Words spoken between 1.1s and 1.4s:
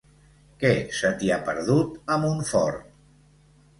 t'hi ha